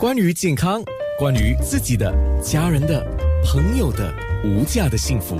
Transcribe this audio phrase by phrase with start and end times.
[0.00, 0.82] 关于健康，
[1.18, 2.10] 关于自己的、
[2.42, 3.06] 家人的、
[3.44, 4.10] 朋友的
[4.42, 5.36] 无价的幸福，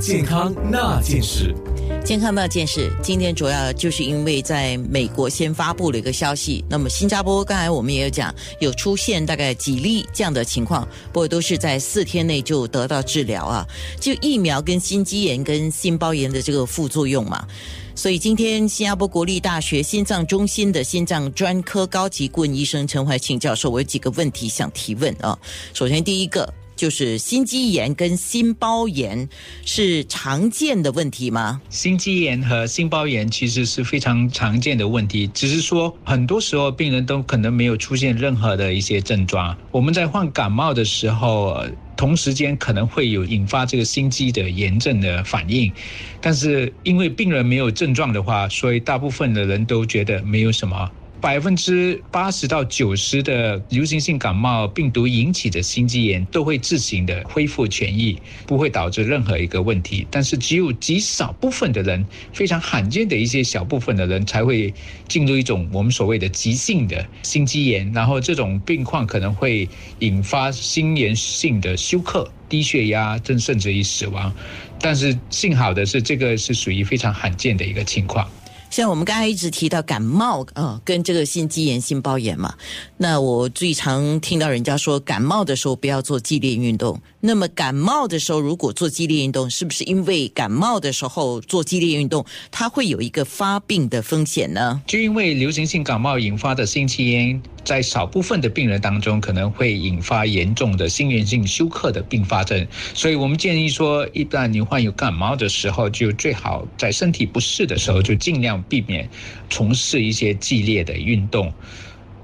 [0.00, 1.54] 健康那件事。
[2.02, 13.66] 健康那件事，今天主要就是因为在美国先发布了一个消息，那么新加坡刚才我们也有讲，有出现大概几例这样的情况，不过都是在四天内就得到治疗啊，
[14.00, 17.46] 就疫苗跟心肌炎跟心包炎的这个副作用嘛。
[17.94, 25.38] 所以今天新加坡国立大学心脏中心的心脏专科高级顾问医生陈怀庆教授，我有几个问题想提问啊。
[25.74, 26.50] 首先第一个。
[26.78, 29.28] 就是心肌炎跟心包炎
[29.64, 31.60] 是常见的问题吗？
[31.68, 39.56] 心肌炎和心包炎其实是非常常见的问题，只是说很多时候病人都可能没有出现任何的一些症状。
[39.72, 45.72] 我们在患感冒的时候，同时间可能会有引发这个心肌的炎症的反应，
[46.20, 50.88] 但是因为病人没有症状的话，所以大部分的人都觉得没有什么。
[51.20, 58.16] 百分之八十到九十的流行性感冒病毒引起的心肌炎都会自行的恢复痊愈，
[58.46, 60.06] 不会导致任何一个问题。
[60.12, 64.72] 但是只有极少部分的人，非常罕见的一些小部分的人才会
[65.08, 74.32] 进入一种我们所谓的急性的心肌炎，然后这种病况可能会引发心源性的休克、低血压，甚甚至于死亡。
[74.80, 78.30] 但是幸好的是，这个是属于非常罕见的一个情况。
[78.70, 82.54] 像我们刚才一直提到感冒啊，跟这个心肌炎、心包炎嘛，
[82.96, 87.00] 那我最常听到人家说，感冒的时候不要做激烈运动。
[87.20, 94.80] 那么感冒的时候，如果做激烈运动，是不是因为感冒的时候做激烈运动，它会有一个发病的风险呢？
[94.86, 102.64] 就因为流行性感冒引发的心肌炎，在少部分的病人当中，可能会引发严重的心源性休克的并发症。
[102.94, 109.10] 所以我们建议说，一旦你患有感冒的时候，就最好在身体不适的时候，就尽量避免
[109.50, 111.52] 从事一些激烈的运动。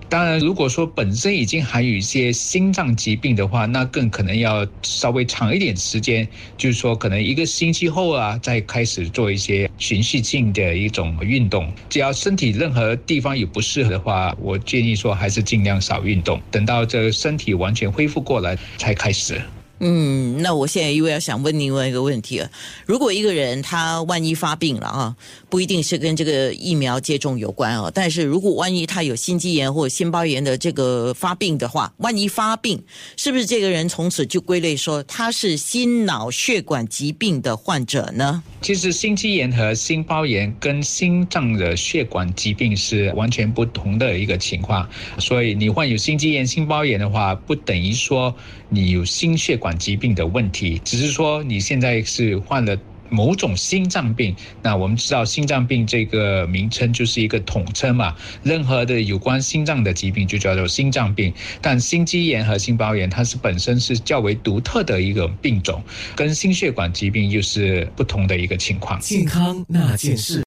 [0.09, 11.75] 当然，如果说本身已经含有一些心脏疾病的话，那更可能要稍微长一点时间，就是说可能一个星期后啊，再开始做一些循序性的一种运动。
[11.89, 19.43] 只要身体任何地方有不适合的话，我建议说还是尽量少运动，等到这身体完全恢复过来才开始。
[19.81, 22.49] 嗯，那我现在又要想问另外一个问题了。
[22.87, 25.17] 如果一个人他万一发病了啊，
[25.51, 32.83] 不一定是跟这个疫苗接种有关啊，但是如果万一他有心肌炎或者心包炎的这个发病的话，万一发病，
[33.17, 38.43] 是不是这个人从此就归类说他是心脑血管疾病的患者呢？
[38.63, 48.35] 其实心肌炎和心包炎跟心脏的血管疾病是完全不同的一个情况，所以你患有心肌炎、心包炎的话，不等于说
[48.71, 49.75] 你有心血管。
[49.85, 52.75] 疾病的问题，只是说你现在是患了
[53.11, 54.35] 某种心脏病。
[54.63, 61.35] 那我们知道，心脏病这个名称就是一个统称嘛，任何的有关心脏的疾病就叫做心脏病。
[61.61, 65.83] 但心肌炎和心包炎，它是本身是较为独特的一个病种，
[66.17, 68.99] 跟心血管疾病又是不同的一个情况。
[69.01, 70.43] 健康那件事。